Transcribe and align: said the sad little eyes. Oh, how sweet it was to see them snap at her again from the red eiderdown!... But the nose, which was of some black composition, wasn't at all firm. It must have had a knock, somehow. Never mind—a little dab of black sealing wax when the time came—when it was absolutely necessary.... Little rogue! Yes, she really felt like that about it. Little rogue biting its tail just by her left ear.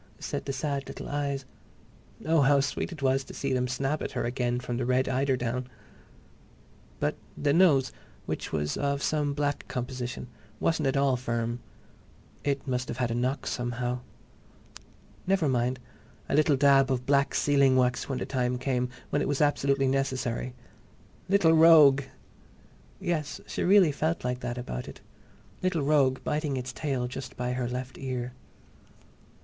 said 0.19 0.45
the 0.45 0.51
sad 0.51 0.87
little 0.87 1.07
eyes. 1.07 1.45
Oh, 2.25 2.41
how 2.41 2.59
sweet 2.59 2.91
it 2.91 3.03
was 3.03 3.23
to 3.25 3.35
see 3.35 3.53
them 3.53 3.67
snap 3.67 4.01
at 4.01 4.13
her 4.13 4.25
again 4.25 4.59
from 4.59 4.77
the 4.77 4.85
red 4.87 5.07
eiderdown!... 5.07 5.67
But 6.99 7.17
the 7.37 7.53
nose, 7.53 7.91
which 8.25 8.51
was 8.51 8.77
of 8.77 9.03
some 9.03 9.35
black 9.35 9.67
composition, 9.67 10.27
wasn't 10.59 10.87
at 10.87 10.97
all 10.97 11.17
firm. 11.17 11.59
It 12.43 12.67
must 12.67 12.87
have 12.87 12.97
had 12.97 13.11
a 13.11 13.13
knock, 13.13 13.45
somehow. 13.45 13.99
Never 15.27 15.47
mind—a 15.47 16.33
little 16.33 16.55
dab 16.57 16.89
of 16.91 17.05
black 17.05 17.35
sealing 17.35 17.75
wax 17.75 18.09
when 18.09 18.17
the 18.17 18.25
time 18.25 18.57
came—when 18.57 19.21
it 19.21 19.27
was 19.27 19.39
absolutely 19.39 19.87
necessary.... 19.87 20.55
Little 21.29 21.53
rogue! 21.53 22.01
Yes, 22.99 23.39
she 23.45 23.61
really 23.61 23.91
felt 23.91 24.23
like 24.23 24.39
that 24.39 24.57
about 24.57 24.87
it. 24.87 24.99
Little 25.61 25.83
rogue 25.83 26.17
biting 26.23 26.57
its 26.57 26.73
tail 26.73 27.07
just 27.07 27.37
by 27.37 27.51
her 27.53 27.69
left 27.69 27.99
ear. 27.99 28.33